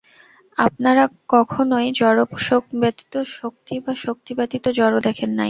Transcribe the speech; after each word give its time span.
আপনারা 0.57 1.03
কখনই 1.29 1.87
জড় 1.99 2.21
ব্যতীত 2.81 3.13
শক্তি 3.35 3.73
বা 3.85 3.93
শক্তি 3.97 4.31
ব্যতীত 4.37 4.65
জড় 4.79 4.97
দেখেন 5.07 5.29
নাই। 5.29 5.39